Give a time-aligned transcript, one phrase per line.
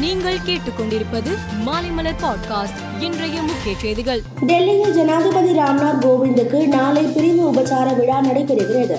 [0.00, 4.22] நீங்கள் கேட்டுக்கொண்டிருப்பது மாலைமலர் பாட்காஸ்ட் இன்றைய முக்கிய செய்திகள்.
[4.40, 8.94] டெல்லியில் ஜனாதிபதி ராம்நாத் கோவிந்துக்கு நாளை பிரிவு உபச்சார விழா நடைபெறுகிறது.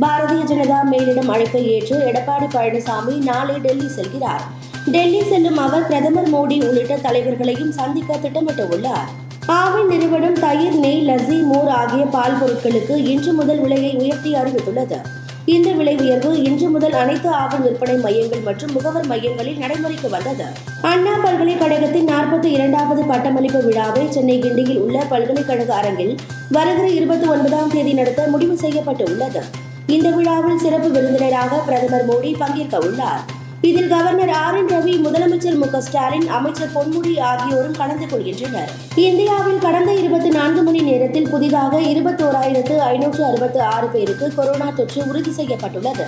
[0.00, 4.40] பாரதிய ஜனதா மேலிடம் அழைப்பை ஏற்று எடப்பாடி பழனிசாமி நாளை டெல்லி செல்கிறார்.
[4.86, 9.08] டெல்லி செல்லும் அவர் பிரதமர் மோடி உள்ளிட்ட தலைவர்களையும் சந்திக்க திட்டமிட்டுள்ளார்.
[9.48, 15.00] ஆவின் நிறுவனம் தயிர் நெய் லஸ்ஸி மோர் ஆகிய பால் பொருட்களுக்கு இன்று முதல் விலையை உயர்த்தி அறிவித்துள்ளது.
[15.44, 20.44] இந்த விலை உயர்வு இன்று முதல் அனைத்து ஆவண விற்பனை மையங்கள் மற்றும் முகவர் மையங்களில் நடைமுறைக்கு வந்தது.
[20.82, 26.16] அண்ணா பல்கலைக்கழகத்தின் நாற்பத்தி இரண்டாவது பட்டமளிப்பு விழாவை சென்னை கிண்டியில் உள்ள பல்கலைக்கழக அரங்கில்
[26.50, 29.42] வருகிற இருபத்தி ஒன்பதாம் தேதி நடத்த முடிவு செய்யப்பட்டு உள்ளது.
[29.86, 33.22] இந்த விழாவில் சிறப்பு விருந்தினராக பிரதமர் மோடி பங்கேற்க உள்ளார்.
[33.62, 38.70] இதில் கவர்னர் ஆர் என் ரவி முதலமைச்சர் மு க ஸ்டாலின் அமைச்சர் பொன்முடி ஆகியோரும் கலந்து கொள்கின்றனர்.
[38.96, 45.30] இந்தியாவில் கடந்த இருபத்தி நான்கு மணி நேரத்தில் புதிதாக இருபத்தோராயிரத்து ஐநூற்று அறுபத்து ஆறு பேருக்கு கொரோனா தொற்று உறுதி
[45.30, 46.04] செய்யப்பட்டுள்ளது.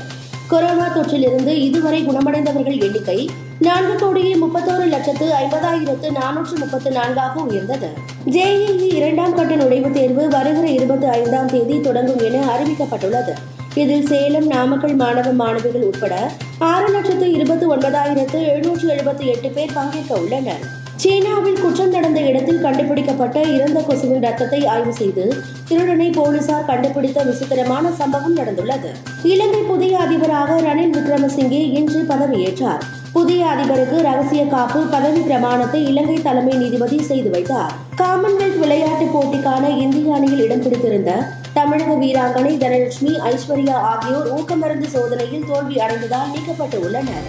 [0.49, 7.89] கொரோனா தொற்றிலிருந்து இதுவரை குணமடைந்தவர்கள் எண்ணிக்கை நான்கு கோடியே முப்பத்தோரு லட்சத்து ஐம்பதாயிரத்து நானூற்று முப்பத்து நான்காக உயர்ந்தது
[8.27, 13.33] ஜேஇஇ இரண்டாம் கட்ட நுழைவுத் தேர்வு வருகிற இருபத்தி ஐந்தாம் தேதி தொடங்கும் என அறிவிக்கப்பட்டுள்ளது.
[13.75, 16.15] இதில் சேலம் நாமக்கல் மாணவ மாணவிகள் உட்பட
[16.59, 20.63] ஆறு லட்சத்து இருபத்தி ஒன்பதாயிரத்து எழுநூற்று எழுபத்தி எட்டு பேர் பங்கேற்க உள்ளனர்.
[20.97, 28.37] சீனாவில் குற்றம் நடந்த இடத்தில் கண்டுபிடிக்கப்பட்ட இறந்த கொசுவின் ரத்தத்தை ஆய்வு செய்து திருடனை போலீசார் கண்டுபிடித்த விசித்திரமான சம்பவம்
[28.37, 28.91] நடந்துள்ளது.
[29.23, 32.85] இலங்கை புதிய அதிபராக ரணில் விக்ரமசிங்கே இன்று பதவியேற்றார்.
[33.13, 37.73] புதிய அதிபருக்கு ரகசிய காப்பு பதவி பிரமாணத்தை இலங்கை தலைமை நீதிபதி செய்து வைத்தார்.
[37.97, 45.75] காமன்வெல்த் விளையாட்டுப் போட்டிக்கான இந்திய அணியில் இடம் பிடித்திருந்த தமிழக வீராங்கனை தனலட்சுமி ஐஸ்வர்யா ஆகியோர் ஊக்கமருந்து சோதனையில் தோல்வி
[45.75, 47.29] அடைந்ததால் நீக்கப்பட்டு உள்ளனர்.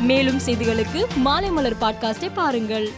[0.00, 2.88] மேலும் செய்திகளுக்கு மாலை மலர் பாட்காஸ்டை பாருங்கள்.